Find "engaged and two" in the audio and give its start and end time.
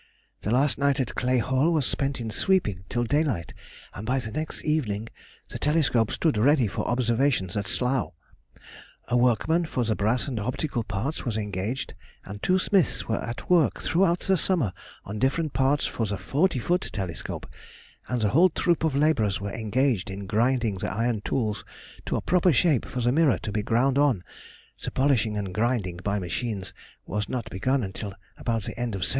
11.37-12.57